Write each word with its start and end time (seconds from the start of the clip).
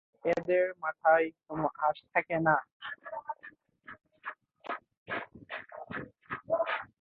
এদের 0.25 0.65
মাথায় 0.83 1.27
কোনো 1.45 1.65
আঁশ 1.79 1.97
থাকে 2.13 2.37
না। 2.47 2.55